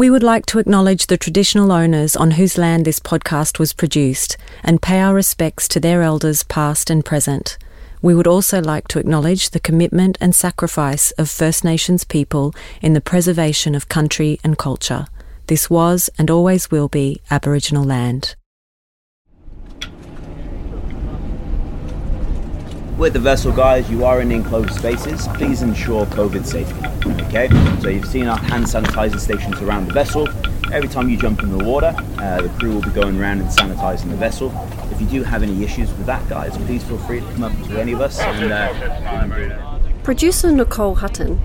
[0.00, 4.38] We would like to acknowledge the traditional owners on whose land this podcast was produced
[4.64, 7.58] and pay our respects to their elders past and present.
[8.00, 12.94] We would also like to acknowledge the commitment and sacrifice of First Nations people in
[12.94, 15.04] the preservation of country and culture.
[15.48, 18.36] This was and always will be Aboriginal land.
[23.00, 25.26] With the vessel, guys, you are in enclosed spaces.
[25.28, 26.78] Please ensure COVID safety.
[27.24, 27.48] Okay,
[27.80, 30.28] so you've seen our hand sanitizer stations around the vessel.
[30.70, 33.48] Every time you jump in the water, uh, the crew will be going around and
[33.48, 34.52] sanitizing the vessel.
[34.90, 37.52] If you do have any issues with that, guys, please feel free to come up
[37.68, 38.20] to any of us.
[38.20, 41.40] And, uh, Producer Nicole Hutton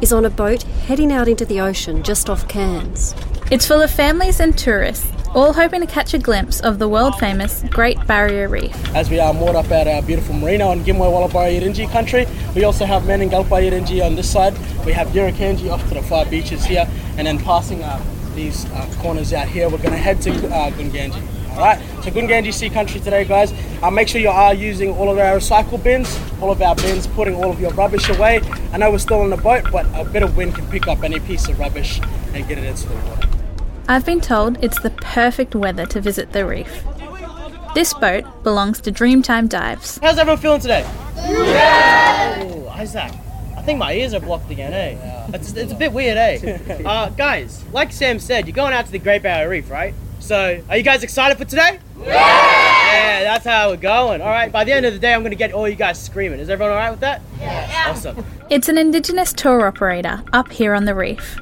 [0.00, 3.16] is on a boat heading out into the ocean just off Cairns.
[3.50, 7.14] It's full of families and tourists, all hoping to catch a glimpse of the world
[7.18, 8.74] famous Great Barrier Reef.
[8.96, 12.26] As we are moored up at our beautiful marina on Gimuy Walubara Yidinji country,
[12.56, 14.54] we also have Mandingalbay Yidinji on this side.
[14.84, 18.02] We have Yirrganydji off to the far beaches here, and then passing uh,
[18.34, 21.22] these uh, corners out here, we're going to head to uh, Gunggandji.
[21.52, 23.52] Alright, so Gunggandji Sea Country today, guys.
[23.82, 27.06] Uh, make sure you are using all of our recycle bins, all of our bins,
[27.06, 28.40] putting all of your rubbish away.
[28.72, 31.04] I know we're still on the boat, but a bit of wind can pick up
[31.04, 32.00] any piece of rubbish
[32.34, 33.29] and get it into the water.
[33.90, 36.84] I've been told it's the perfect weather to visit the reef.
[37.74, 39.98] This boat belongs to Dreamtime Dives.
[39.98, 40.88] How's everyone feeling today?
[41.16, 42.44] Yeah!
[42.44, 43.10] Ooh, Isaac,
[43.56, 44.90] I think my ears are blocked again, eh?
[44.92, 45.30] Yeah.
[45.34, 46.82] It's, it's a bit weird, eh?
[46.86, 49.92] uh, guys, like Sam said, you're going out to the Great Barrier Reef, right?
[50.20, 51.80] So, are you guys excited for today?
[51.98, 52.04] Yeah!
[52.06, 54.22] Yeah, that's how we're going.
[54.22, 56.00] All right, by the end of the day, I'm going to get all you guys
[56.00, 56.38] screaming.
[56.38, 57.22] Is everyone all right with that?
[57.40, 57.86] Yeah.
[57.88, 58.24] Awesome.
[58.50, 61.40] It's an Indigenous tour operator up here on the reef.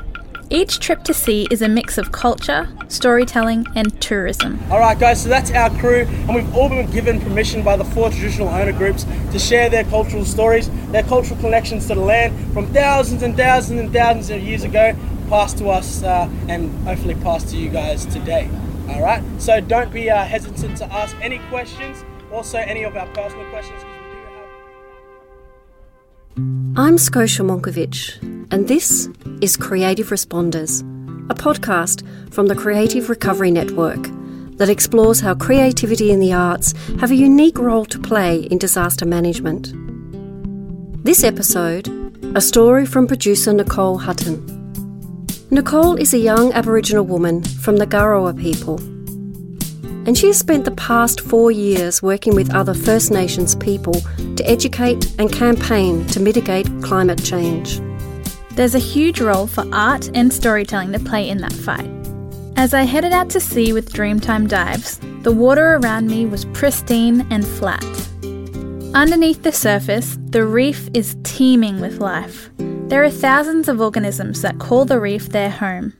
[0.50, 4.58] Each trip to sea is a mix of culture, storytelling, and tourism.
[4.70, 7.84] All right, guys, so that's our crew, and we've all been given permission by the
[7.84, 12.34] four traditional owner groups to share their cultural stories, their cultural connections to the land
[12.54, 14.96] from thousands and thousands and thousands of years ago,
[15.28, 18.48] passed to us uh, and hopefully passed to you guys today.
[18.88, 23.06] All right, so don't be uh, hesitant to ask any questions, also any of our
[23.08, 23.82] personal questions.
[26.38, 28.22] I'm Scotia Monkivitch,
[28.52, 29.08] and this
[29.40, 30.82] is Creative Responders,
[31.28, 33.98] a podcast from the Creative Recovery Network
[34.56, 39.04] that explores how creativity and the arts have a unique role to play in disaster
[39.04, 39.72] management.
[41.04, 41.88] This episode,
[42.36, 44.38] a story from producer Nicole Hutton.
[45.50, 48.78] Nicole is a young Aboriginal woman from the Garawa people
[50.08, 53.92] and she has spent the past four years working with other First Nations people
[54.36, 57.78] to educate and campaign to mitigate climate change.
[58.52, 61.90] There's a huge role for art and storytelling to play in that fight.
[62.56, 67.30] As I headed out to sea with Dreamtime Dives, the water around me was pristine
[67.30, 67.84] and flat.
[68.94, 72.48] Underneath the surface, the reef is teeming with life.
[72.56, 75.92] There are thousands of organisms that call the reef their home.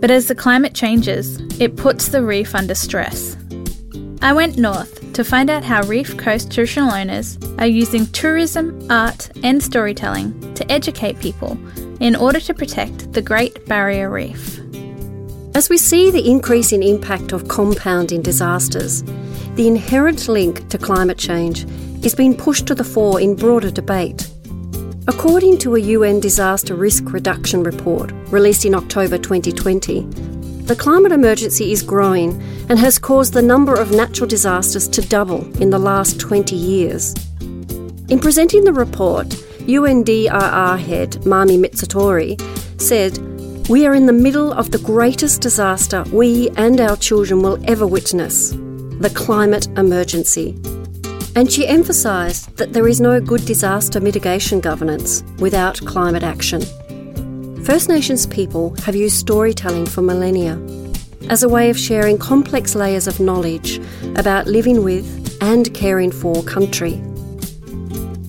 [0.00, 3.36] But as the climate changes, it puts the reef under stress.
[4.22, 9.30] I went north to find out how Reef Coast traditional owners are using tourism, art,
[9.42, 11.58] and storytelling to educate people
[12.00, 14.60] in order to protect the Great Barrier Reef.
[15.54, 19.02] As we see the increase in impact of compounding disasters,
[19.54, 21.64] the inherent link to climate change
[22.04, 24.30] is being pushed to the fore in broader debate.
[25.08, 30.02] According to a UN disaster risk reduction report released in October 2020,
[30.66, 32.32] the climate emergency is growing
[32.68, 37.14] and has caused the number of natural disasters to double in the last 20 years.
[38.10, 39.28] In presenting the report,
[39.60, 42.38] UNDRR head Mami Mizutori
[42.78, 43.16] said,
[43.70, 47.86] We are in the middle of the greatest disaster we and our children will ever
[47.86, 50.60] witness the climate emergency.
[51.38, 56.62] And she emphasised that there is no good disaster mitigation governance without climate action.
[57.62, 60.60] First Nations people have used storytelling for millennia
[61.30, 63.80] as a way of sharing complex layers of knowledge
[64.16, 67.00] about living with and caring for country.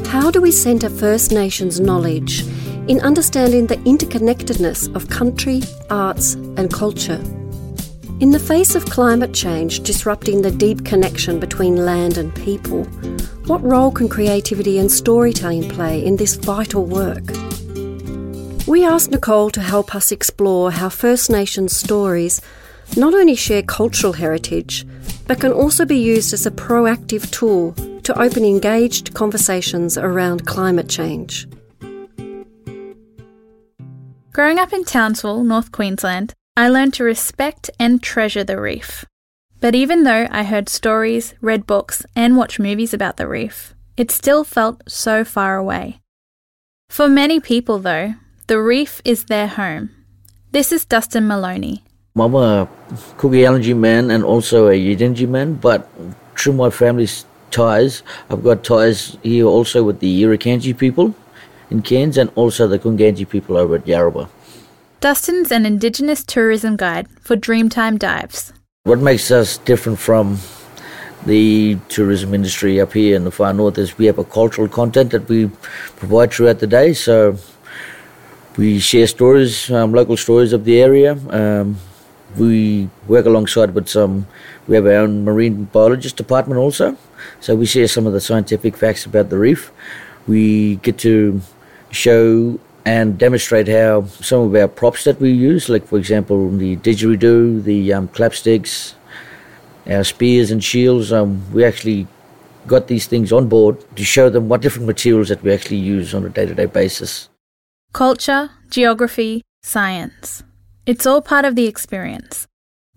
[0.05, 2.43] How do we centre First Nations knowledge
[2.87, 7.23] in understanding the interconnectedness of country, arts, and culture?
[8.19, 12.83] In the face of climate change disrupting the deep connection between land and people,
[13.45, 17.23] what role can creativity and storytelling play in this vital work?
[18.67, 22.41] We asked Nicole to help us explore how First Nations stories
[22.97, 24.85] not only share cultural heritage,
[25.25, 27.71] but can also be used as a proactive tool
[28.03, 31.47] to open engaged conversations around climate change.
[34.33, 39.05] Growing up in Townsville, North Queensland, I learned to respect and treasure the reef.
[39.61, 44.11] But even though I heard stories, read books, and watched movies about the reef, it
[44.11, 46.01] still felt so far away.
[46.89, 48.15] For many people, though,
[48.47, 49.91] the reef is their home.
[50.51, 51.81] This is Dustin Maloney.
[52.17, 52.67] I'm a
[53.15, 55.87] Kuku Yalanji man and also a Yidinji man, but
[56.35, 61.15] through my family's ties, I've got ties here also with the Irukandji people
[61.71, 64.27] in Cairns and also the Kunganji people over at Yarrabah.
[65.01, 68.51] Dustin's an Indigenous tourism guide for Dreamtime Dives.
[68.83, 70.39] What makes us different from
[71.25, 75.11] the tourism industry up here in the far north is we have a cultural content
[75.11, 75.47] that we
[75.95, 76.91] provide throughout the day.
[76.91, 77.37] So
[78.57, 81.13] we share stories, um, local stories of the area.
[81.29, 81.77] Um,
[82.37, 84.27] we work alongside with some,
[84.67, 86.97] we have our own marine biologist department also.
[87.39, 89.71] So we share some of the scientific facts about the reef.
[90.27, 91.41] We get to
[91.89, 96.75] show and demonstrate how some of our props that we use, like for example the
[96.77, 98.95] didgeridoo, the um, clapsticks,
[99.95, 102.07] our spears and shields, um, we actually
[102.65, 106.15] got these things on board to show them what different materials that we actually use
[106.15, 107.29] on a day-to-day basis.
[107.93, 110.43] Culture, geography, science.
[110.87, 112.47] It's all part of the experience.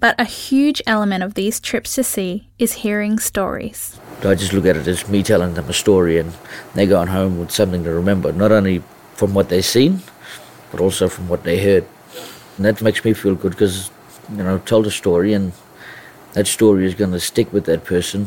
[0.01, 4.01] But a huge element of these trips to sea is hearing stories.
[4.25, 6.33] I just look at it as me telling them a story and
[6.75, 8.83] they're going home with something to remember, not only
[9.23, 10.03] from what they've seen,
[10.73, 11.87] but also from what they heard.
[12.57, 13.89] And that makes me feel good because,
[14.29, 15.53] you know, told a story and
[16.33, 18.27] that story is going to stick with that person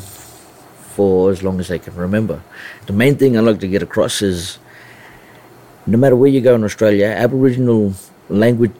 [0.95, 2.41] for as long as they can remember.
[2.85, 4.57] The main thing I like to get across is
[5.85, 7.93] no matter where you go in Australia, Aboriginal
[8.29, 8.71] language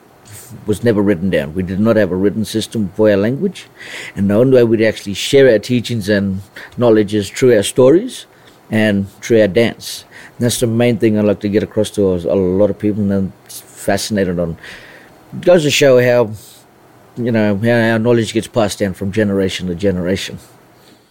[0.64, 1.52] was never written down.
[1.52, 3.66] We did not have a written system for our language.
[4.14, 6.40] And the only way we'd actually share our teachings and
[6.78, 8.24] knowledge is through our stories
[8.70, 10.06] and through our dance.
[10.38, 13.12] That's the main thing I like to get across to a lot of people, and
[13.12, 14.58] I'm fascinated on.
[15.32, 16.32] It goes to show how,
[17.16, 20.38] you know, how our knowledge gets passed down from generation to generation.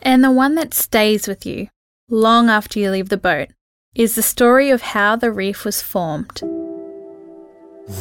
[0.01, 1.69] And the one that stays with you
[2.09, 3.49] long after you leave the boat
[3.95, 6.41] is the story of how the reef was formed.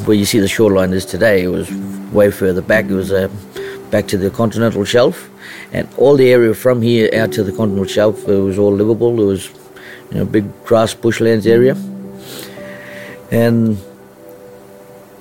[0.04, 1.70] Where you see the shoreline is today, it was
[2.12, 2.86] way further back.
[2.86, 3.28] It was uh,
[3.90, 5.30] back to the continental shelf,
[5.72, 9.20] and all the area from here out to the continental shelf it was all livable.
[9.22, 9.50] It was,
[10.14, 11.76] you know, big grass bushlands area,
[13.30, 13.76] and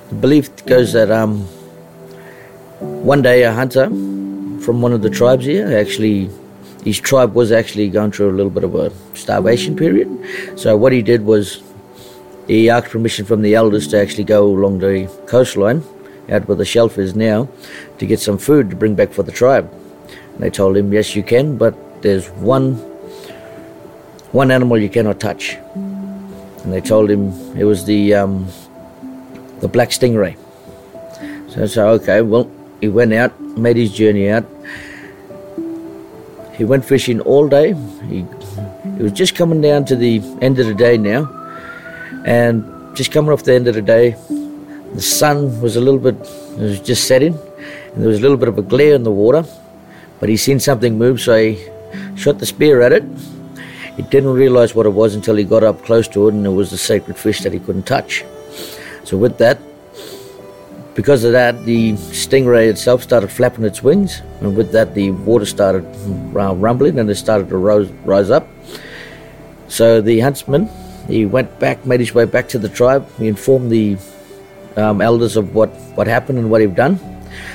[0.08, 1.40] the belief goes that um,
[2.80, 3.86] one day a hunter
[4.64, 6.30] from one of the tribes here actually
[6.84, 10.08] his tribe was actually going through a little bit of a starvation period.
[10.56, 11.62] So what he did was
[12.46, 15.82] he asked permission from the elders to actually go along the coastline,
[16.28, 17.48] out where the shelf is now,
[17.98, 19.72] to get some food to bring back for the tribe.
[20.34, 22.76] And they told him, yes, you can, but there's one
[24.34, 25.54] one animal you cannot touch.
[25.74, 28.48] And they told him it was the um,
[29.60, 30.36] the black stingray.
[31.50, 32.50] So, so okay, well,
[32.80, 34.44] he went out, made his journey out.
[36.56, 37.74] He went fishing all day.
[38.08, 38.26] He,
[38.96, 41.22] he was just coming down to the end of the day now,
[42.24, 42.64] and
[42.96, 44.16] just coming off the end of the day,
[44.94, 48.36] the sun was a little bit, it was just setting, and there was a little
[48.36, 49.44] bit of a glare in the water,
[50.20, 51.66] but he seen something move, so he
[52.16, 53.04] shot the spear at it.
[53.96, 56.50] He didn't realize what it was until he got up close to it, and it
[56.50, 58.24] was the sacred fish that he couldn't touch.
[59.04, 59.58] So with that,
[60.94, 65.44] because of that, the stingray itself started flapping its wings, and with that, the water
[65.44, 65.84] started
[66.32, 68.48] rumbling and it started to rise, rise up.
[69.68, 70.68] So the huntsman,
[71.08, 73.08] he went back, made his way back to the tribe.
[73.18, 73.96] He informed the
[74.76, 76.98] um, elders of what, what happened and what he'd done.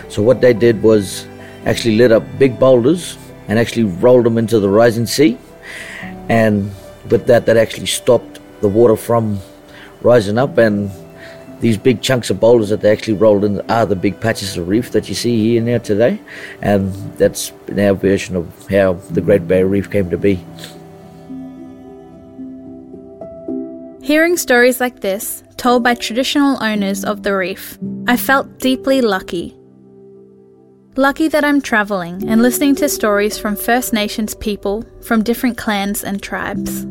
[0.10, 1.26] So what they did was
[1.66, 3.18] actually lit up big boulders
[3.48, 5.38] and actually rolled them into the rising sea.
[6.30, 6.72] And
[7.10, 9.40] with that, that actually stopped the water from
[10.02, 10.92] rising up and
[11.60, 14.68] these big chunks of boulders that they actually rolled in are the big patches of
[14.68, 16.20] reef that you see here now today,
[16.62, 20.36] and that's our version of how the Great Barrier Reef came to be.
[24.02, 29.59] Hearing stories like this, told by traditional owners of the reef, I felt deeply lucky.
[31.00, 36.04] Lucky that I'm travelling and listening to stories from First Nations people from different clans
[36.04, 36.86] and tribes.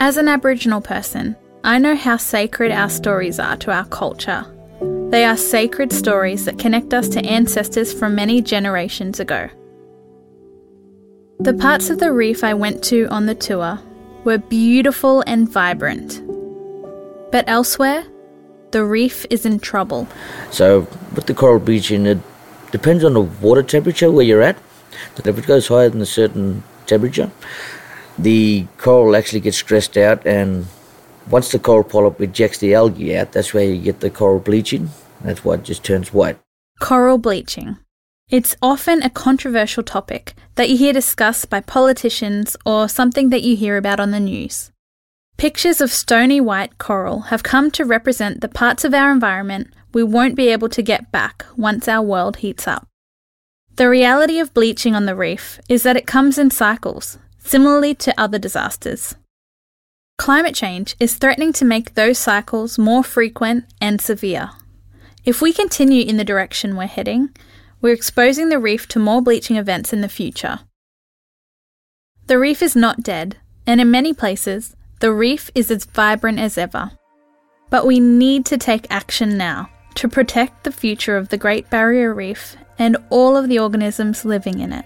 [0.00, 4.46] As an Aboriginal person, I know how sacred our stories are to our culture.
[5.10, 9.50] They are sacred stories that connect us to ancestors from many generations ago.
[11.40, 13.80] The parts of the reef I went to on the tour
[14.24, 16.22] were beautiful and vibrant.
[17.32, 18.06] But elsewhere,
[18.70, 20.08] the reef is in trouble.
[20.50, 22.18] So, with the coral bleaching, it
[22.72, 24.56] depends on the water temperature where you're at.
[25.16, 27.30] If it goes higher than a certain temperature,
[28.18, 30.66] the coral actually gets stressed out and
[31.30, 34.90] once the coral polyp ejects the algae out, that's where you get the coral bleaching.
[35.20, 36.38] That's why it just turns white.
[36.80, 37.76] Coral bleaching.
[38.28, 43.56] It's often a controversial topic that you hear discussed by politicians or something that you
[43.56, 44.72] hear about on the news.
[45.36, 50.02] Pictures of stony white coral have come to represent the parts of our environment we
[50.02, 52.86] won't be able to get back once our world heats up.
[53.76, 58.20] The reality of bleaching on the reef is that it comes in cycles, similarly to
[58.20, 59.14] other disasters.
[60.18, 64.50] Climate change is threatening to make those cycles more frequent and severe.
[65.24, 67.30] If we continue in the direction we're heading,
[67.80, 70.60] we're exposing the reef to more bleaching events in the future.
[72.26, 76.56] The reef is not dead, and in many places, the reef is as vibrant as
[76.56, 76.92] ever.
[77.70, 82.12] But we need to take action now to protect the future of the Great Barrier
[82.12, 84.84] Reef and all of the organisms living in it.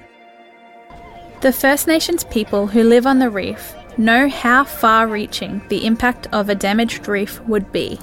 [1.40, 6.26] The First Nations people who live on the reef know how far reaching the impact
[6.32, 7.98] of a damaged reef would be.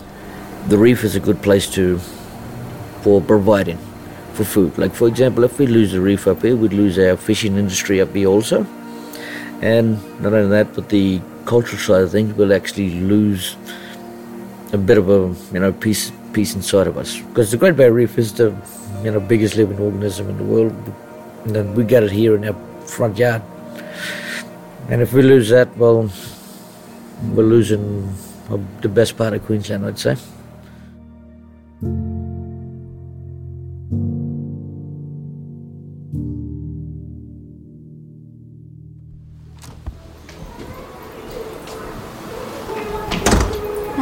[0.68, 2.00] The reef is a good place to
[3.02, 3.78] for providing
[4.34, 4.78] for food.
[4.78, 8.02] Like for example, if we lose the reef up here, we'd lose our fishing industry
[8.02, 8.66] up here also.
[9.62, 13.56] And not only that, but the cultural side of things, we'll actually lose
[14.72, 17.20] a bit of a you know piece piece inside of us.
[17.20, 18.54] Because the Great Barrier Reef is the
[19.04, 20.74] you know biggest living organism in the world,
[21.46, 23.42] and then we got it here in our front yard.
[24.90, 26.12] And if we lose that, well,
[27.32, 28.14] we're losing
[28.50, 30.18] uh, the best part of Queensland, I'd say.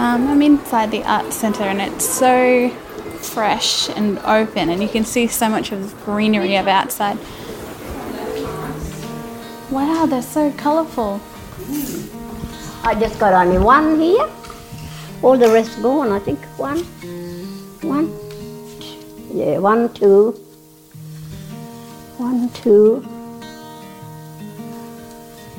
[0.01, 2.69] Um, I'm inside the art centre and it's so
[3.21, 7.19] fresh and open, and you can see so much of the greenery of outside.
[9.69, 11.21] Wow, they're so colourful.
[12.83, 14.27] I just got only one here.
[15.21, 16.39] All the rest gone, I think.
[16.57, 16.79] One.
[17.83, 18.07] One.
[19.31, 20.31] Yeah, one, two.
[22.17, 23.01] One, two.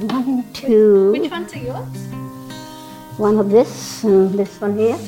[0.01, 1.13] One, two.
[1.13, 2.32] Which ones are yours?
[3.19, 4.99] One of this and this one here.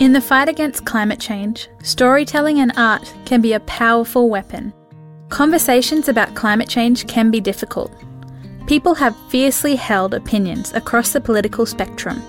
[0.00, 4.72] In the fight against climate change, storytelling and art can be a powerful weapon.
[5.28, 7.92] Conversations about climate change can be difficult.
[8.66, 12.22] People have fiercely held opinions across the political spectrum.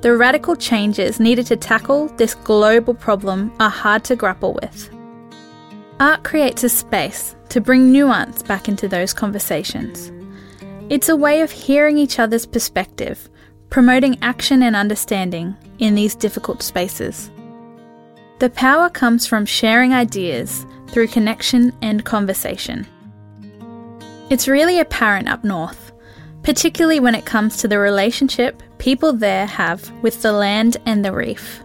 [0.00, 4.90] The radical changes needed to tackle this global problem are hard to grapple with.
[6.00, 10.10] Art creates a space to bring nuance back into those conversations.
[10.88, 13.28] It's a way of hearing each other's perspective
[13.70, 17.30] promoting action and understanding in these difficult spaces.
[18.40, 22.86] The power comes from sharing ideas through connection and conversation.
[24.28, 25.92] It's really apparent up north,
[26.42, 31.12] particularly when it comes to the relationship people there have with the land and the
[31.12, 31.60] reef.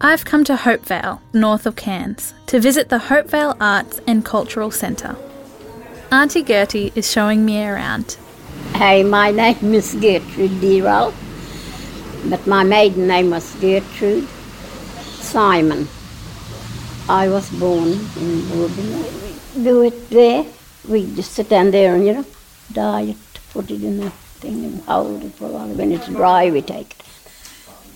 [0.00, 5.16] I've come to Hopevale, north of Cairns, to visit the Hopevale Arts and Cultural Centre.
[6.12, 8.16] Auntie Gertie is showing me around
[8.76, 11.14] Hey, my name is Gertrude Deral,
[12.28, 14.28] but my maiden name was Gertrude
[14.98, 15.88] Simon.
[17.08, 19.64] I was born in Rubin.
[19.64, 20.44] Do it there.
[20.86, 22.26] We just sit down there and, you know,
[22.70, 23.16] dye it,
[23.50, 25.68] put it in the thing and hold it for a while.
[25.68, 27.04] When it's dry, we take it.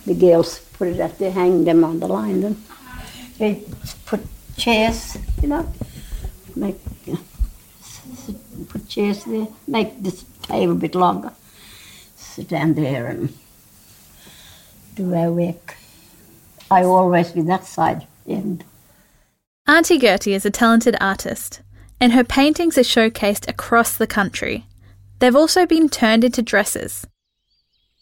[0.06, 2.40] The girls put it up there, hang them on the line.
[2.40, 2.64] Then
[3.38, 3.64] we
[4.06, 4.22] put
[4.56, 5.70] chairs, you know,
[6.56, 6.80] make
[8.70, 11.32] put chairs there, make this table a bit longer.
[12.16, 13.32] Sit down there and
[14.94, 15.76] do our work.
[16.70, 18.64] I always be that side end.
[19.66, 21.62] Auntie Gertie is a talented artist,
[22.00, 24.66] and her paintings are showcased across the country.
[25.18, 27.06] They've also been turned into dresses.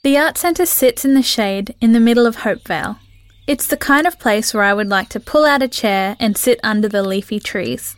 [0.04, 2.98] The Art Centre sits in the shade in the middle of Hopevale.
[3.46, 6.36] It's the kind of place where I would like to pull out a chair and
[6.36, 7.96] sit under the leafy trees.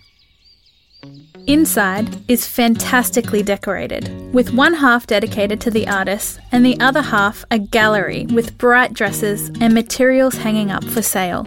[1.47, 7.45] Inside is fantastically decorated, with one half dedicated to the artist and the other half
[7.51, 11.47] a gallery with bright dresses and materials hanging up for sale.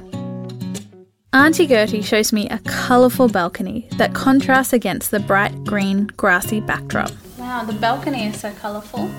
[1.32, 7.12] Auntie Gertie shows me a colourful balcony that contrasts against the bright green grassy backdrop.
[7.38, 9.10] Wow, the balcony is so colourful.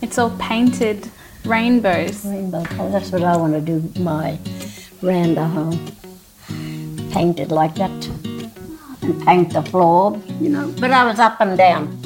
[0.00, 1.08] It's all painted
[1.44, 2.24] rainbows.
[2.24, 4.38] Rainbow colour, that's what I want to do my
[5.00, 5.92] veranda home.
[7.10, 7.90] Painted like that
[9.08, 10.72] and paint the floor, you know.
[10.78, 11.98] But I was up and down.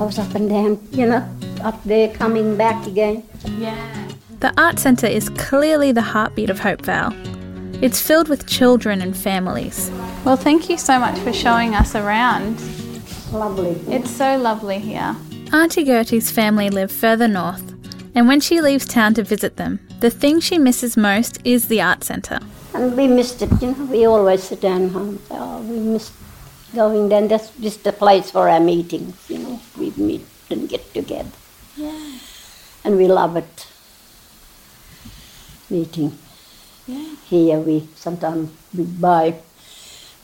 [0.00, 1.26] I was up and down, you know,
[1.62, 3.22] up there coming back again.
[3.58, 4.08] Yeah.
[4.40, 7.14] The Art Centre is clearly the heartbeat of Hopevale.
[7.82, 9.90] It's filled with children and families.
[10.24, 12.60] Well, thank you so much for showing us around.
[13.32, 13.80] Lovely.
[13.92, 15.16] It's so lovely here.
[15.52, 17.62] Auntie Gertie's family live further north,
[18.14, 21.80] and when she leaves town to visit them, the thing she misses most is the
[21.80, 22.40] art centre.
[22.74, 23.84] And we missed it, you know.
[23.84, 25.20] We always sit down home.
[25.30, 26.12] Oh, we missed
[26.74, 27.28] going then.
[27.28, 29.60] That's just the place for our meetings, you know.
[29.78, 31.30] We meet and get together.
[31.76, 32.18] Yeah.
[32.84, 33.66] And we love it.
[35.70, 36.18] Meeting.
[36.86, 37.14] Yeah.
[37.30, 39.36] Here we sometimes we buy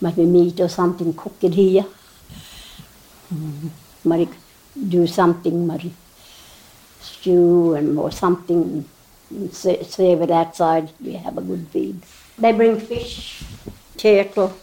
[0.01, 1.87] maybe meat or something, cook it here.
[3.33, 4.35] Mm,
[4.89, 5.95] do something, maybe
[7.01, 8.85] stew and or something,
[9.31, 10.91] and save it outside.
[11.01, 12.03] We have a good feed.
[12.41, 13.43] They bring fish,
[13.99, 14.55] turtle,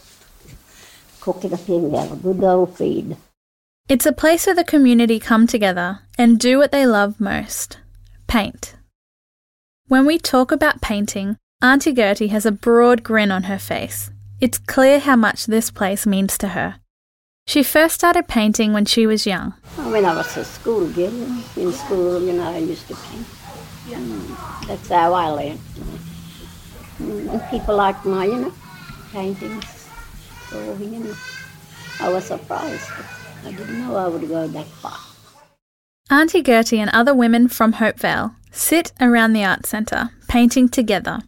[1.20, 1.78] cook it up here.
[1.78, 3.16] We have a good old feed.
[3.88, 7.78] It's a place where the community come together and do what they love most
[8.26, 8.74] paint.
[9.86, 14.10] When we talk about painting, Auntie Gertie has a broad grin on her face.
[14.40, 16.76] It's clear how much this place means to her.
[17.46, 19.52] She first started painting when she was young.
[19.76, 21.14] When I was a school girl,
[21.56, 23.26] in school, you know, I used to paint.
[23.88, 25.60] Mm, that's how I learned.
[26.98, 28.52] And people like my, you know,
[29.12, 29.88] paintings.
[30.50, 31.14] So, you know,
[32.00, 32.90] I was surprised.
[33.44, 34.98] I didn't know I would go that far.
[36.10, 41.20] Auntie Gertie and other women from Hopevale sit around the art centre, painting together.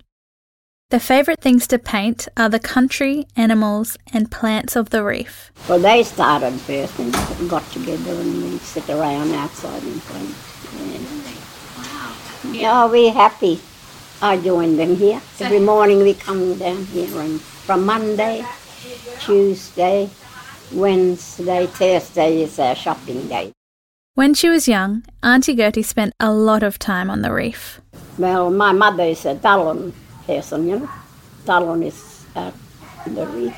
[0.90, 5.52] Their favourite things to paint are the country, animals, and plants of the reef.
[5.68, 7.12] Well, they started first and
[7.48, 10.34] got together and we sit around outside and paint.
[12.44, 13.60] Yeah, yeah we're happy.
[14.22, 15.20] I join them here.
[15.40, 18.44] Every morning we come down here and from Monday,
[19.18, 20.10] Tuesday,
[20.72, 23.52] Wednesday, Thursday is our shopping day.
[24.14, 27.80] When she was young, Auntie Gertie spent a lot of time on the reef.
[28.18, 29.94] Well, my mother is a Talon
[30.26, 30.90] person, you know.
[31.46, 32.52] Talon is out
[33.06, 33.56] in the reef.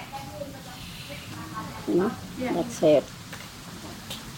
[1.89, 3.03] You know, that's her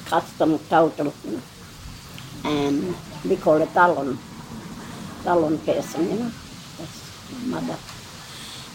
[0.07, 1.43] custom total, you know.
[2.45, 2.95] And
[3.29, 4.19] we call it Talon.
[5.25, 6.33] Talon person, you know.
[6.79, 7.79] That's my mother.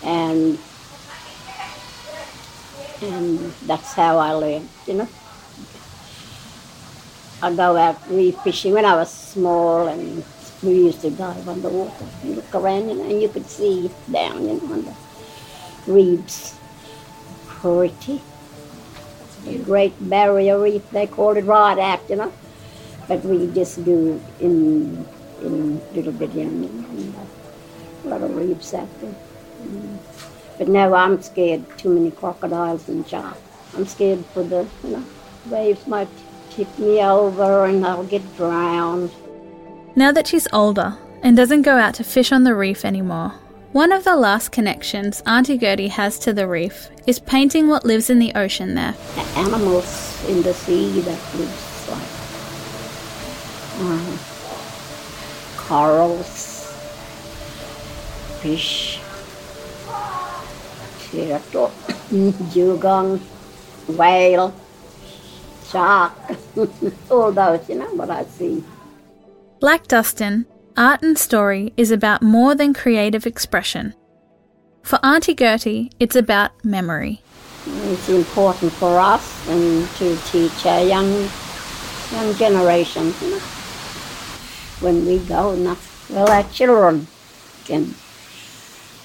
[0.03, 0.59] And
[3.01, 5.07] and that's how I learned, you know.
[7.41, 10.25] I go out reef fishing when I was small and
[10.61, 14.43] we used to dive underwater and look around you know, and you could see down
[14.45, 14.95] you know, on the
[15.87, 16.57] reefs.
[17.47, 18.21] Pretty.
[19.45, 22.33] The Great Barrier Reef, they call it right out, you know.
[23.07, 25.05] But we just do in
[25.41, 27.13] in little bit in, in
[28.05, 29.15] a lot of reefs out there.
[30.57, 33.39] But now I'm scared too many crocodiles and sharks.
[33.75, 35.03] I'm scared for the you know
[35.47, 36.09] waves might
[36.49, 39.11] tip me over and I'll get drowned.
[39.95, 43.33] Now that she's older and doesn't go out to fish on the reef anymore,
[43.71, 48.09] one of the last connections Auntie Gertie has to the reef is painting what lives
[48.09, 48.95] in the ocean there.
[49.15, 52.19] The animals in the sea that lives like
[53.79, 54.19] um,
[55.69, 56.65] corals,
[58.41, 58.99] fish,
[61.11, 61.71] turtle,
[62.53, 63.21] dugong,
[63.87, 64.51] whale,
[65.67, 66.11] shark,
[67.11, 68.63] all those, you know, what I see.
[69.61, 73.93] Like Dustin, art and story is about more than creative expression.
[74.81, 77.21] For Auntie Gertie, it's about memory.
[77.67, 81.29] It's important for us and to teach our young
[82.11, 83.58] young generations, you know.
[84.81, 85.55] When we go,
[86.09, 87.07] well, our children
[87.65, 87.93] can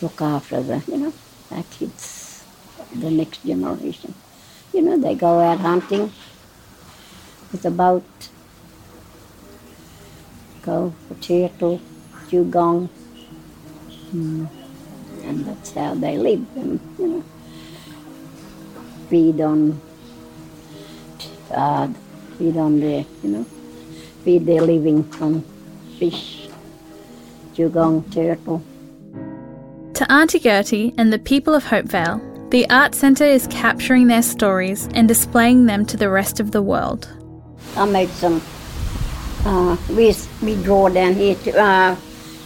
[0.01, 1.13] look after the, you know,
[1.51, 2.45] our kids,
[2.95, 4.15] the next generation.
[4.73, 6.13] You know, they go out hunting
[7.51, 8.05] with a boat,
[10.63, 11.81] go for turtle,
[12.29, 12.89] dugong,
[14.13, 14.49] mm,
[15.25, 16.47] and that's how they live.
[16.57, 17.25] And, you know,
[19.09, 19.81] feed on,
[21.51, 21.89] uh,
[22.39, 23.45] feed on the, you know,
[24.25, 25.45] feed their living from
[25.99, 26.49] fish,
[27.55, 28.63] dugong, turtle.
[29.95, 34.89] To Auntie Gertie and the people of Hopevale, the Art Centre is capturing their stories
[34.95, 37.09] and displaying them to the rest of the world.
[37.77, 38.43] I made some.
[39.45, 41.97] Uh, we we draw down here to uh,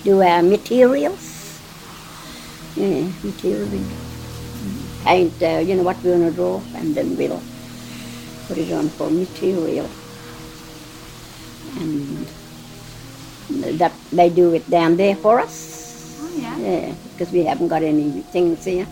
[0.05, 1.61] do our materials.
[2.77, 3.69] Yeah, material.
[3.69, 3.85] We
[5.05, 5.43] paint.
[5.43, 7.43] Uh, you know what we want to draw, and then we'll
[8.47, 9.89] put it on for material.
[11.81, 12.27] And
[13.49, 16.19] that they do it down there for us.
[16.21, 16.59] Oh, yeah.
[16.59, 18.87] Yeah, because we haven't got any things here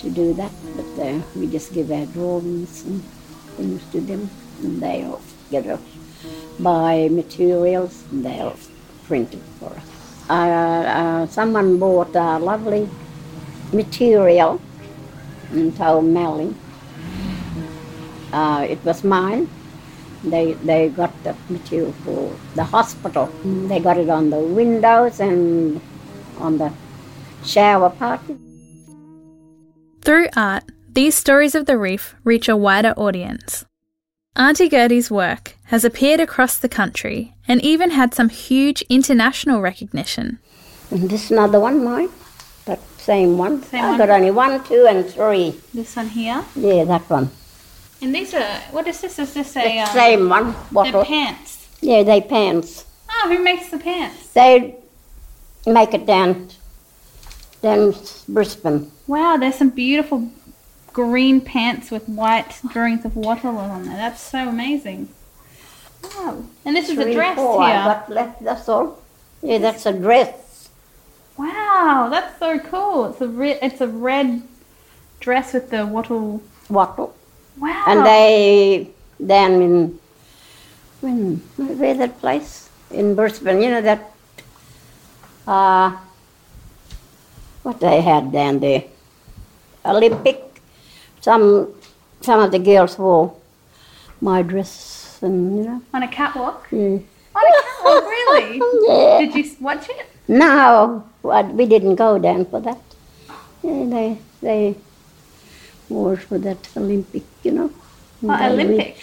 [0.00, 0.52] to do that.
[0.76, 3.02] But uh, we just give our drawings and
[3.56, 4.30] things to them,
[4.62, 5.80] and they'll get us
[6.60, 8.56] buy materials, and they'll
[9.06, 9.90] print it for us.
[10.28, 12.88] Uh, uh, someone bought a lovely
[13.72, 14.60] material
[15.50, 16.54] and told Melly
[18.32, 19.48] uh, it was mine.
[20.22, 23.30] They they got the material for the hospital.
[23.44, 25.80] They got it on the windows and
[26.38, 26.72] on the
[27.44, 28.20] shower part.
[30.02, 33.64] Through art, these stories of the reef reach a wider audience.
[34.36, 40.38] Auntie Gertie's work has appeared across the country and even had some huge international recognition.
[40.90, 42.08] And this is another one, mine.
[42.64, 43.62] That same one.
[43.62, 43.98] Same I one?
[43.98, 45.60] got only one, two, and three.
[45.74, 46.44] This one here.
[46.54, 47.30] Yeah, that one.
[48.02, 49.18] And these are, what is this?
[49.18, 50.54] Is this a, The um, same one.
[50.72, 51.68] they're pants?
[51.80, 52.86] Yeah, they pants.
[53.10, 54.32] Oh, who makes the pants?
[54.32, 54.76] They
[55.66, 56.48] make it down,
[57.62, 57.94] down
[58.28, 58.90] Brisbane.
[59.06, 60.30] Wow, there's some beautiful
[60.92, 63.96] green pants with white drawings of watermelon on there.
[63.96, 65.08] That's so amazing.
[66.02, 66.44] Wow.
[66.64, 67.74] And this is a dress four here.
[67.74, 68.42] got left.
[68.42, 69.02] That's all.
[69.42, 70.70] Yeah, that's a dress.
[71.36, 73.06] Wow, that's so cool.
[73.06, 74.42] It's a re- it's a red
[75.20, 76.42] dress with the wattle.
[76.68, 77.14] Bottle.
[77.58, 77.84] Wow.
[77.86, 79.98] And they then in
[81.00, 84.12] when where that place in Brisbane, you know that
[85.46, 85.96] uh
[87.62, 88.84] what they had down there.
[89.84, 90.62] Olympic.
[91.20, 91.68] Some
[92.20, 93.34] some of the girls wore
[94.20, 95.82] my dress and you know.
[95.92, 96.68] on a catwalk.
[96.70, 96.98] Yeah.
[97.34, 98.60] On a catwalk, really?
[98.88, 99.18] Yeah.
[99.20, 100.06] Did you watch it?
[100.28, 102.80] No, we didn't go down for that.
[103.62, 104.76] Yeah, they they
[105.90, 107.70] wore for that Olympic, you know.
[108.22, 108.96] Oh, Olympic.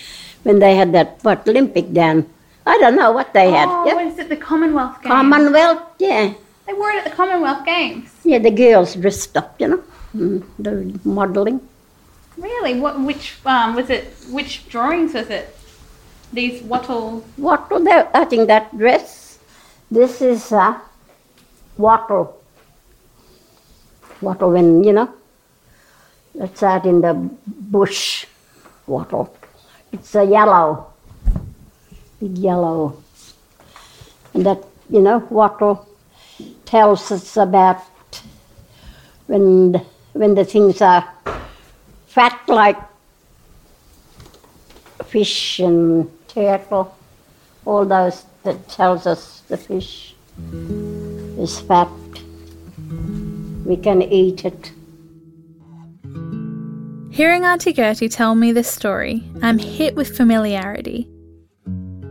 [0.43, 2.29] when they had that what Olympic then.
[2.65, 3.67] I don't know what they had.
[3.69, 4.29] Oh, what is it?
[4.29, 5.11] The Commonwealth Games.
[5.11, 6.33] Commonwealth, yeah.
[6.65, 8.11] They wore it at the Commonwealth Games.
[8.23, 9.83] Yeah, the girls dressed up, you know.
[10.15, 11.61] Mm, the modeling.
[12.37, 12.79] Really?
[12.79, 12.99] What?
[12.99, 13.35] Which?
[13.45, 14.13] Um, was it?
[14.29, 15.55] Which drawings was it?
[16.33, 17.23] These wattle.
[17.37, 18.11] What that?
[18.13, 19.39] I think that dress.
[19.89, 20.81] This is a
[21.77, 22.35] wattle.
[24.19, 25.13] Wattle when, you know,
[26.39, 28.25] it's out in the bush.
[28.85, 29.35] Wattle.
[29.91, 30.93] It's a yellow.
[32.19, 33.01] Big yellow.
[34.33, 35.87] And that, you know, wattle
[36.65, 37.81] tells us about
[39.25, 39.79] when the,
[40.13, 41.07] when the things are
[42.07, 42.77] fat like
[45.05, 46.95] fish and turtle,
[47.65, 50.15] all those that tells us the fish
[51.37, 51.89] is fat.
[53.65, 54.71] We can eat it.
[57.17, 61.09] Hearing Auntie Gertie tell me this story, I'm hit with familiarity.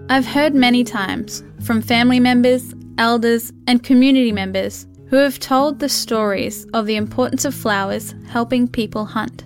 [0.09, 5.88] I've heard many times from family members, elders, and community members who have told the
[5.88, 9.45] stories of the importance of flowers helping people hunt.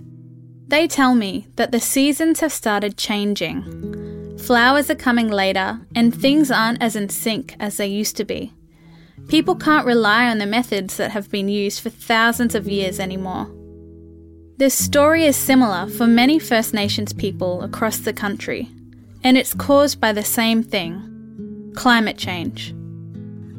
[0.68, 4.38] They tell me that the seasons have started changing.
[4.38, 8.54] Flowers are coming later, and things aren't as in sync as they used to be.
[9.28, 13.54] People can't rely on the methods that have been used for thousands of years anymore.
[14.60, 18.68] This story is similar for many First Nations people across the country,
[19.24, 22.74] and it's caused by the same thing climate change.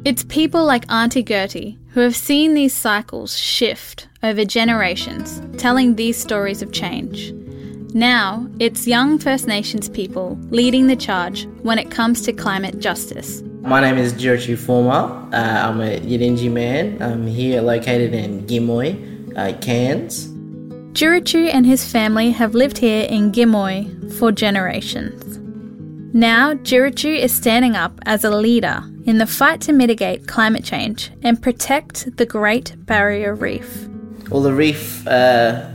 [0.04, 6.16] It's people like Auntie Gertie who have seen these cycles shift over generations, telling these
[6.16, 7.32] stories of change.
[7.94, 13.42] Now, it's young First Nations people leading the charge when it comes to climate justice.
[13.62, 15.28] My name is Jirachu Forma.
[15.32, 17.02] Uh, I'm a Yidinji man.
[17.02, 20.31] I'm here located in Gimuy, uh, Cairns.
[20.92, 25.38] Jirachu and his family have lived here in Gimuy for generations.
[26.14, 31.10] Now, Jirachu is standing up as a leader in the fight to mitigate climate change
[31.22, 33.88] and protect the Great Barrier Reef.
[34.28, 35.66] Well, the reef, uh,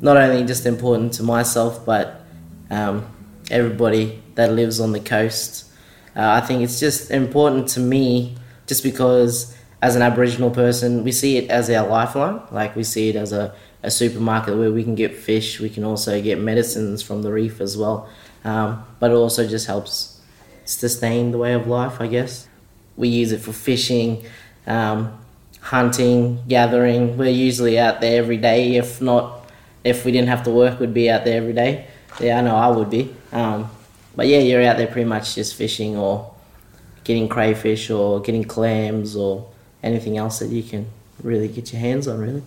[0.00, 2.24] not only just important to myself, but
[2.70, 3.06] um,
[3.50, 5.70] everybody that lives on the coast.
[6.16, 11.12] Uh, I think it's just important to me just because as an Aboriginal person, we
[11.12, 12.40] see it as our lifeline.
[12.50, 15.84] Like we see it as a, a supermarket where we can get fish, we can
[15.84, 18.08] also get medicines from the reef as well.
[18.44, 20.20] Um, but it also just helps
[20.64, 22.48] sustain the way of life, I guess.
[22.96, 24.24] We use it for fishing,
[24.66, 25.18] um,
[25.60, 27.16] hunting, gathering.
[27.16, 28.76] We're usually out there every day.
[28.76, 29.50] If not,
[29.84, 31.86] if we didn't have to work, we'd be out there every day.
[32.20, 33.14] Yeah, I know I would be.
[33.32, 33.70] Um,
[34.14, 36.32] but yeah, you're out there pretty much just fishing or
[37.04, 39.48] getting crayfish or getting clams or
[39.82, 40.86] anything else that you can
[41.22, 42.42] really get your hands on, really.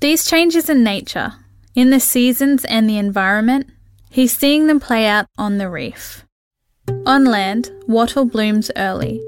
[0.00, 1.32] These changes in nature,
[1.74, 3.68] in the seasons and the environment,
[4.10, 6.24] he's seeing them play out on the reef.
[7.04, 9.20] On land, wattle blooms early,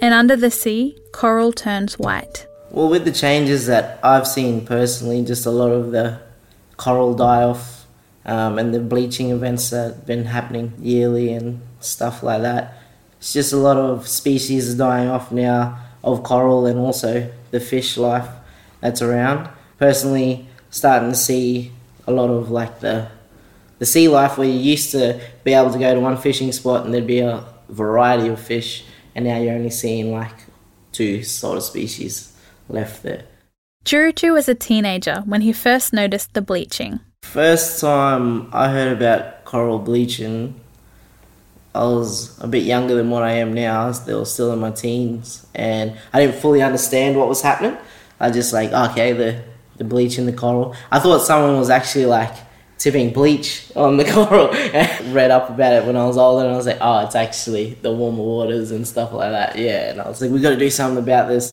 [0.00, 2.46] and under the sea, coral turns white.
[2.70, 6.18] Well, with the changes that I've seen personally, just a lot of the
[6.78, 7.84] coral die off
[8.24, 12.78] um, and the bleaching events that have been happening yearly and stuff like that.
[13.18, 17.98] It's just a lot of species dying off now of coral and also the fish
[17.98, 18.28] life
[18.80, 19.50] that's around.
[19.80, 21.72] Personally, starting to see
[22.06, 23.08] a lot of like the
[23.78, 26.84] the sea life where you used to be able to go to one fishing spot
[26.84, 30.34] and there'd be a variety of fish, and now you're only seeing like
[30.92, 32.36] two sort of species
[32.68, 33.24] left there.
[33.86, 37.00] Jirichu was a teenager when he first noticed the bleaching.
[37.22, 40.60] First time I heard about coral bleaching,
[41.74, 43.84] I was a bit younger than what I am now.
[43.84, 47.78] I was still, still in my teens, and I didn't fully understand what was happening.
[48.18, 49.42] I just like okay the
[49.80, 50.76] the bleach in the coral.
[50.92, 52.34] I thought someone was actually like
[52.76, 54.48] tipping bleach on the coral.
[55.12, 57.74] read up about it when I was older, and I was like, oh, it's actually
[57.80, 59.58] the warmer waters and stuff like that.
[59.58, 61.50] Yeah, and I was like, we've got to do something about this.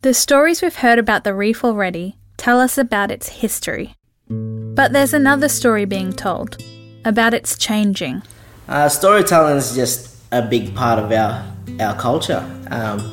[0.00, 3.94] The stories we've heard about the reef already tell us about its history.
[4.28, 6.56] But there's another story being told
[7.04, 8.22] about its changing.
[8.68, 11.44] Uh, storytelling is just a big part of our
[11.78, 12.42] our culture.
[12.70, 13.12] Um,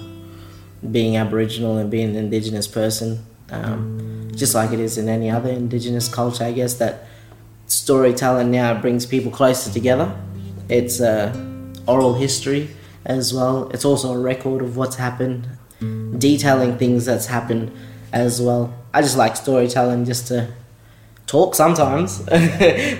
[0.89, 5.49] being Aboriginal and being an Indigenous person, um, just like it is in any other
[5.49, 7.05] Indigenous culture, I guess that
[7.67, 10.13] storytelling now brings people closer together.
[10.69, 11.33] It's uh,
[11.87, 12.69] oral history
[13.05, 13.69] as well.
[13.69, 15.47] It's also a record of what's happened,
[16.17, 17.71] detailing things that's happened
[18.11, 18.73] as well.
[18.93, 20.51] I just like storytelling just to
[21.27, 22.19] talk sometimes,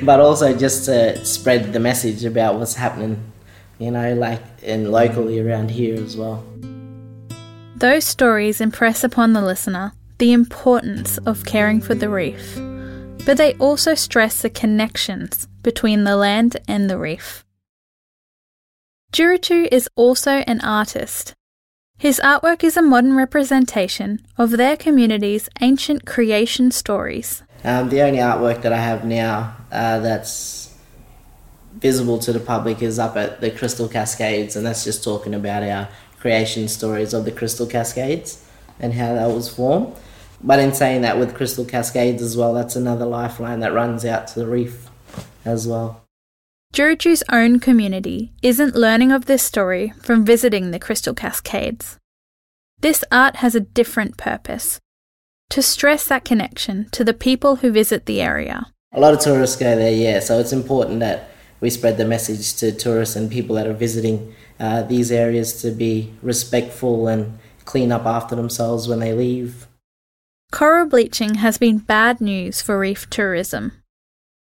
[0.03, 3.31] but also just to spread the message about what's happening,
[3.79, 6.43] you know, like and locally around here as well.
[7.75, 12.55] Those stories impress upon the listener the importance of caring for the reef,
[13.25, 17.43] but they also stress the connections between the land and the reef.
[19.11, 21.33] Juritu is also an artist.
[21.97, 27.43] His artwork is a modern representation of their community's ancient creation stories.
[27.65, 30.73] Um, the only artwork that I have now uh, that's
[31.73, 35.63] visible to the public is up at the Crystal Cascades, and that's just talking about
[35.63, 38.41] our creation stories of the Crystal Cascades
[38.79, 39.93] and how that was formed.
[40.43, 44.27] But in saying that, with Crystal Cascades as well, that's another lifeline that runs out
[44.27, 44.89] to the reef
[45.45, 46.03] as well.
[46.73, 51.97] Juritu's own community isn't learning of this story from visiting the Crystal Cascades.
[52.79, 54.79] This art has a different purpose
[55.51, 58.65] to stress that connection to the people who visit the area.
[58.91, 61.29] A lot of tourists go there, yeah, so it's important that
[61.61, 65.71] we spread the message to tourists and people that are visiting uh, these areas to
[65.71, 69.67] be respectful and clean up after themselves when they leave.
[70.53, 73.71] Coral bleaching has been bad news for reef tourism.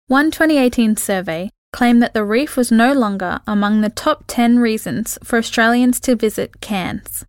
[0.08, 5.18] One 2018 survey claimed that the reef was no longer among the top 10 reasons
[5.24, 7.24] for Australians to visit Cairns.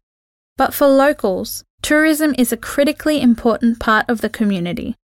[0.58, 4.96] But for locals, tourism is a critically important part of the community.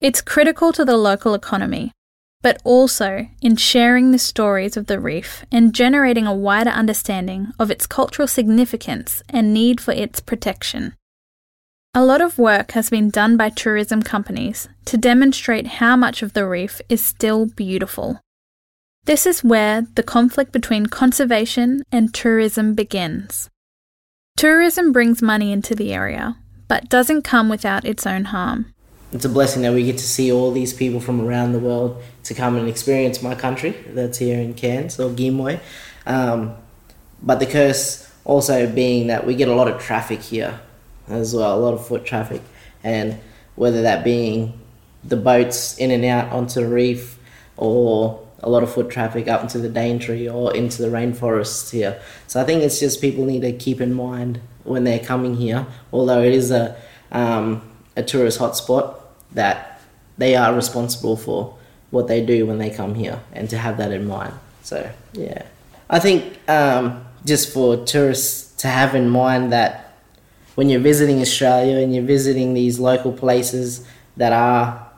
[0.00, 1.92] It's critical to the local economy,
[2.40, 7.70] but also in sharing the stories of the reef and generating a wider understanding of
[7.70, 10.94] its cultural significance and need for its protection.
[11.98, 16.32] A lot of work has been done by tourism companies to demonstrate how much of
[16.32, 18.20] the reef is still beautiful.
[19.06, 23.50] This is where the conflict between conservation and tourism begins.
[24.36, 26.36] Tourism brings money into the area,
[26.68, 28.72] but doesn't come without its own harm
[29.10, 32.00] it's a blessing that we get to see all these people from around the world
[32.22, 35.58] to come and experience my country that's here in Cairns or Gimuy.
[36.06, 36.54] Um,
[37.22, 40.60] but the curse also being that we get a lot of traffic here
[41.08, 42.42] as well, a lot of foot traffic,
[42.82, 43.18] and
[43.54, 44.58] whether that being
[45.04, 47.18] the boats in and out onto the reef
[47.56, 52.00] or a lot of foot traffic up into the Daintree or into the rainforests here.
[52.26, 55.66] So I think it's just people need to keep in mind when they're coming here,
[55.92, 56.76] although it is a
[57.10, 57.62] um,
[57.96, 59.00] a tourist hotspot
[59.32, 59.80] that
[60.18, 61.56] they are responsible for
[61.90, 64.34] what they do when they come here and to have that in mind.
[64.62, 65.42] So, yeah.
[65.88, 69.87] I think um, just for tourists to have in mind that
[70.58, 74.90] when you're visiting Australia and you're visiting these local places that are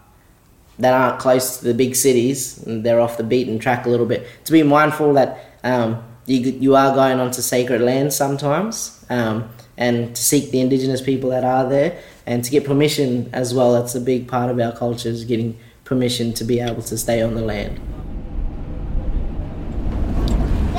[0.78, 4.06] that aren't close to the big cities and they're off the beaten track a little
[4.06, 9.50] bit, to be mindful that um, you, you are going onto sacred land sometimes um,
[9.76, 13.74] and to seek the indigenous people that are there and to get permission as well.
[13.74, 17.20] That's a big part of our culture is getting permission to be able to stay
[17.20, 17.78] on the land.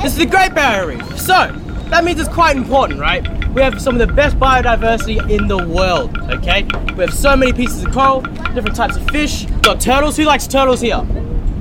[0.02, 1.52] This is the Great Barrier Reef, so
[1.92, 3.41] that means it's quite important, right?
[3.54, 6.64] We have some of the best biodiversity in the world, okay?
[6.96, 8.22] We have so many pieces of coral,
[8.54, 9.46] different types of fish.
[9.46, 10.16] We've got turtles.
[10.16, 11.06] Who likes turtles here?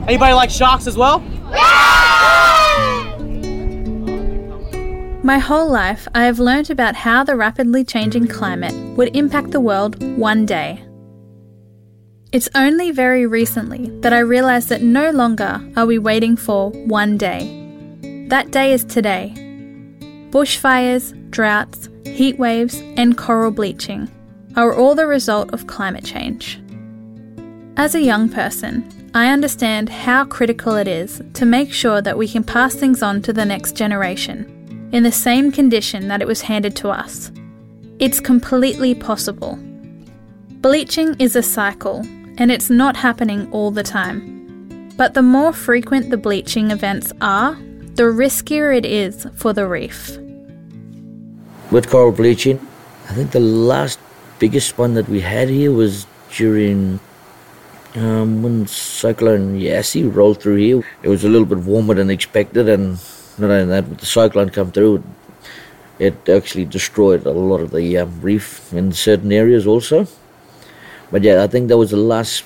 [0.07, 1.19] Anybody like sharks as well?
[5.25, 9.61] My whole life, I have learnt about how the rapidly changing climate would impact the
[9.61, 10.85] world one day.
[12.31, 17.19] It's only very recently that I realised that no longer are we waiting for one
[17.19, 18.27] day.
[18.29, 19.50] That day is today.
[20.31, 24.09] Bushfires, droughts, heat waves, and coral bleaching
[24.57, 26.61] are all the result of climate change.
[27.77, 32.29] As a young person, I understand how critical it is to make sure that we
[32.29, 36.43] can pass things on to the next generation in the same condition that it was
[36.43, 37.33] handed to us.
[37.99, 39.59] It's completely possible.
[40.61, 42.01] Bleaching is a cycle,
[42.39, 44.93] and it's not happening all the time.
[44.97, 47.59] But the more frequent the bleaching events are,
[47.95, 50.19] the riskier it is for the reef.
[51.71, 52.59] With coral bleaching,
[53.09, 53.99] I think the last
[54.39, 57.01] biggest one that we had here was during
[57.95, 60.83] um, when Cyclone Yasi rolled through here.
[61.03, 62.99] It was a little bit warmer than expected, and
[63.39, 65.03] not only that, with the cyclone come through,
[65.99, 70.07] it actually destroyed a lot of the um, reef in certain areas also.
[71.11, 72.45] But yeah, I think that was the last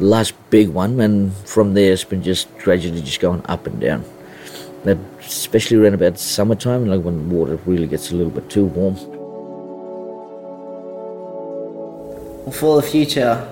[0.00, 4.04] last big one, and from there it's been just gradually just going up and down.
[5.20, 8.96] Especially around about summertime, like when water really gets a little bit too warm.
[12.52, 13.46] For the future,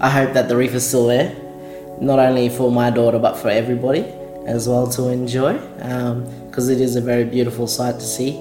[0.00, 1.34] I hope that the reef is still there,
[2.00, 4.04] not only for my daughter but for everybody
[4.46, 8.38] as well to enjoy, because um, it is a very beautiful sight to see,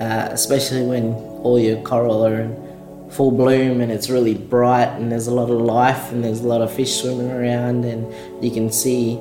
[0.00, 1.12] uh, especially when
[1.42, 2.67] all your coral are in
[3.10, 6.46] full bloom and it's really bright and there's a lot of life and there's a
[6.46, 8.12] lot of fish swimming around and
[8.44, 9.18] you can see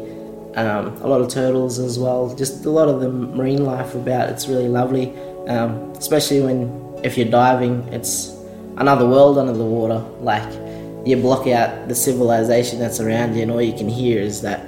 [0.55, 2.33] um, a lot of turtles as well.
[2.35, 4.29] Just a lot of the marine life about.
[4.29, 5.15] It's really lovely,
[5.47, 8.35] um, especially when if you're diving, it's
[8.77, 9.99] another world under the water.
[10.19, 10.51] Like
[11.05, 14.67] you block out the civilization that's around you, and all you can hear is that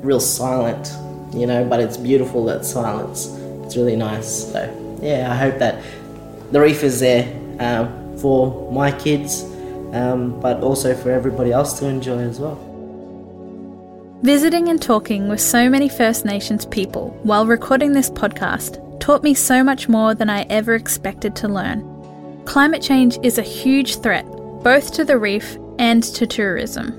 [0.00, 0.92] real silent,
[1.34, 1.64] you know.
[1.68, 3.26] But it's beautiful that silence.
[3.64, 4.52] It's really nice.
[4.52, 5.82] So yeah, I hope that
[6.52, 9.44] the reef is there um, for my kids,
[9.92, 12.64] um, but also for everybody else to enjoy as well.
[14.22, 19.32] Visiting and talking with so many First Nations people while recording this podcast taught me
[19.32, 21.84] so much more than I ever expected to learn.
[22.44, 24.26] Climate change is a huge threat
[24.62, 26.92] both to the reef and to tourism.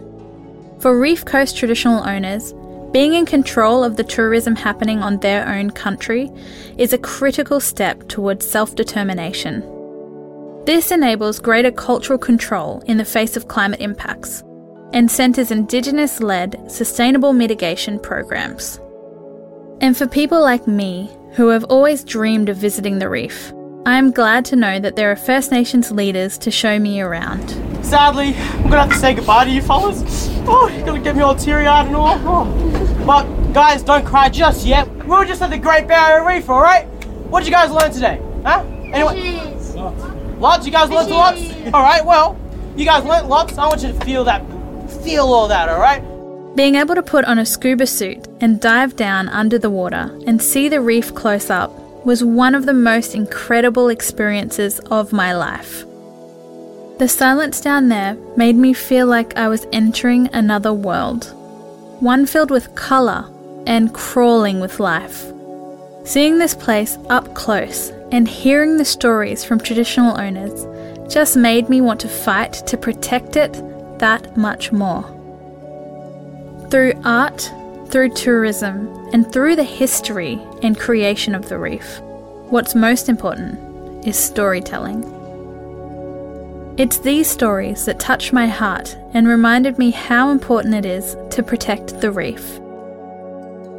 [0.79, 2.53] For Reef Coast traditional owners,
[2.93, 6.31] being in control of the tourism happening on their own country
[6.77, 9.61] is a critical step towards self determination.
[10.69, 14.43] This enables greater cultural control in the face of climate impacts
[14.93, 18.79] and centres Indigenous led sustainable mitigation programs.
[19.81, 23.51] And for people like me, who have always dreamed of visiting the reef,
[23.87, 27.49] I am glad to know that there are First Nations leaders to show me around.
[27.83, 30.27] Sadly, I'm gonna have to say goodbye to you fellas.
[30.45, 32.15] Oh, you're gonna get me all teary eyed and all.
[32.19, 33.03] Oh.
[33.07, 34.87] But guys, don't cry just yet.
[34.97, 36.85] We were just at the Great Barrier Reef, alright?
[37.31, 38.21] What did you guys learn today?
[38.45, 38.63] Huh?
[38.93, 40.18] Anyway.
[40.39, 40.65] Lots?
[40.65, 41.41] You guys learned lots?
[41.73, 42.39] Alright, well,
[42.75, 43.57] you guys learned lots.
[43.57, 44.41] I want you to feel that
[44.89, 46.03] feel all that, alright?
[46.55, 50.41] Being able to put on a scuba suit and dive down under the water and
[50.41, 51.71] see the reef close up
[52.05, 55.85] was one of the most incredible experiences of my life.
[56.97, 61.33] The silence down there made me feel like I was entering another world,
[62.01, 63.29] one filled with colour
[63.67, 65.31] and crawling with life.
[66.03, 70.65] Seeing this place up close and hearing the stories from traditional owners
[71.11, 73.53] just made me want to fight to protect it
[73.99, 75.03] that much more.
[76.69, 77.51] Through art,
[77.87, 81.99] through tourism, and through the history and creation of the reef,
[82.49, 85.03] what's most important is storytelling.
[86.77, 91.43] It's these stories that touched my heart and reminded me how important it is to
[91.43, 92.59] protect the reef.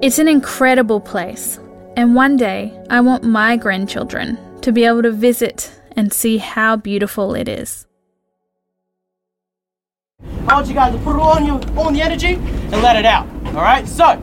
[0.03, 1.59] It's an incredible place,
[1.97, 6.77] and one day I want my grandchildren to be able to visit and see how
[6.77, 7.87] beautiful it is.
[10.47, 13.05] I want you guys to put it on you, on the energy, and let it
[13.05, 13.27] out.
[13.47, 13.87] All right.
[13.87, 14.17] So,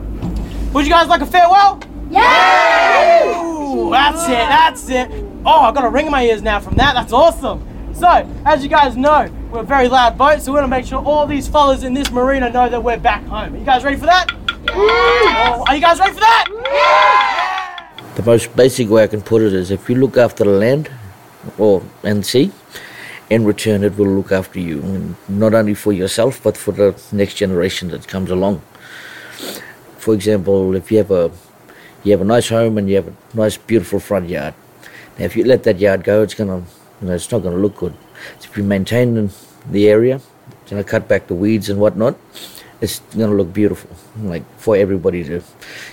[0.72, 1.80] would you guys like a farewell?
[2.10, 3.42] Yeah!
[3.42, 4.30] Ooh, that's it.
[4.30, 5.10] That's it.
[5.44, 6.94] Oh, I got a ring in my ears now from that.
[6.94, 7.66] That's awesome.
[7.94, 11.02] So, as you guys know, we're a very loud boat, so we're gonna make sure
[11.02, 13.54] all these fellas in this marina know that we're back home.
[13.54, 14.30] Are you guys ready for that?
[14.74, 15.64] Yeah!
[15.66, 16.44] are you guys ready for that?
[16.50, 18.14] Yeah!
[18.16, 20.90] The most basic way I can put it is if you look after the land
[21.56, 22.52] or and sea,
[23.30, 27.00] in return it will look after you, and not only for yourself but for the
[27.12, 28.62] next generation that comes along.
[29.98, 31.30] For example, if you have a
[32.04, 34.54] you have a nice home and you have a nice beautiful front yard.
[35.18, 36.62] Now, if you let that yard go, it's gonna
[37.00, 37.94] you know, it's not gonna look good.
[38.40, 39.30] So if you maintain
[39.70, 40.20] the area,
[40.68, 42.16] you know, cut back the weeds and whatnot,
[42.80, 43.90] it's gonna look beautiful,
[44.22, 45.42] like for everybody to, you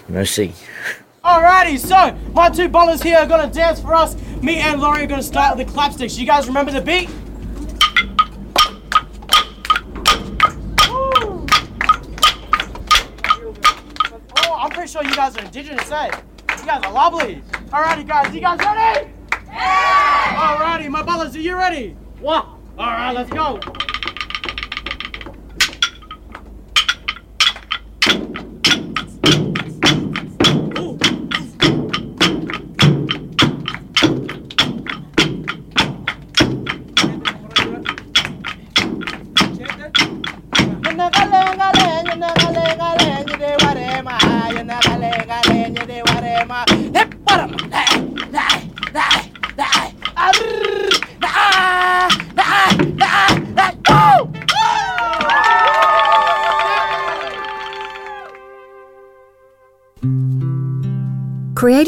[0.09, 0.53] know, see.
[1.23, 4.15] Alrighty, so my two ballers here are gonna dance for us.
[4.41, 6.17] Me and Laurie are gonna start with the clapsticks.
[6.19, 7.09] You guys remember the beat?
[14.37, 16.11] Oh, I'm pretty sure you guys are indigenous, eh?
[16.59, 17.41] You guys are lovely.
[17.69, 19.09] Alrighty, guys, you guys ready?
[19.47, 20.57] Yeah!
[20.57, 21.95] Alrighty, my brothers, are you ready?
[22.19, 22.45] What?
[22.77, 23.59] Alright, let's go.
[29.25, 29.64] you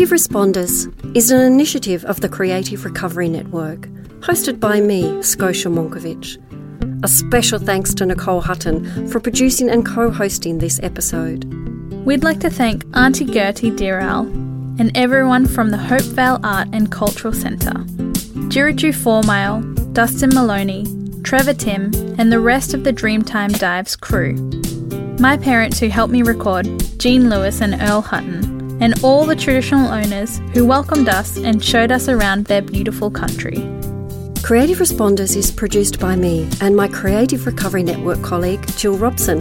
[0.08, 3.82] Creative Responders is an initiative of the Creative Recovery Network,
[4.22, 6.38] hosted by me, Scotia Monkivitch.
[7.04, 11.44] A special thanks to Nicole Hutton for producing and co hosting this episode.
[12.06, 14.28] We'd like to thank Auntie Gertie Deeral
[14.80, 17.84] and everyone from the Hopevale Art and Cultural Centre,
[18.48, 20.86] Jiritju Fourmile, Dustin Maloney,
[21.24, 24.36] Trevor Tim, and the rest of the Dreamtime Dives crew.
[25.20, 26.66] My parents who helped me record,
[26.98, 28.47] Jean Lewis and Earl Hutton,
[28.80, 33.58] and all the traditional owners who welcomed us and showed us around their beautiful country.
[34.44, 39.40] Creative Responders is produced by me and my Creative Recovery Network colleague, Jill Robson,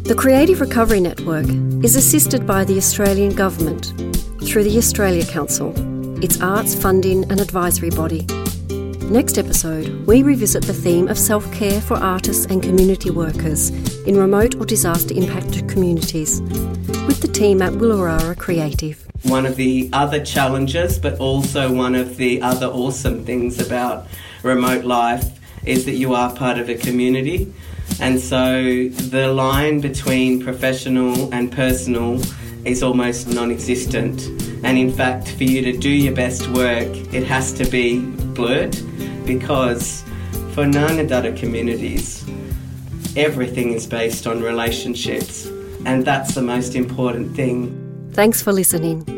[0.04, 1.48] The Creative Recovery Network
[1.84, 3.94] is assisted by the Australian Government
[4.44, 5.74] through the Australia Council,
[6.24, 8.26] its arts funding and advisory body.
[9.10, 13.70] Next episode, we revisit the theme of self care for artists and community workers
[14.06, 16.42] in remote or disaster impacted communities
[17.08, 19.06] with the team at Wilurarra Creative.
[19.28, 24.08] One of the other challenges, but also one of the other awesome things about
[24.42, 25.26] remote life
[25.66, 27.54] is that you are part of a community.
[28.00, 32.22] And so the line between professional and personal
[32.64, 34.28] is almost non existent.
[34.64, 38.78] And in fact, for you to do your best work, it has to be blurred
[39.26, 40.04] because
[40.54, 42.26] for Ngaanyatjarra communities,
[43.18, 45.48] everything is based on relationships,
[45.86, 47.74] and that's the most important thing.
[48.14, 49.17] Thanks for listening.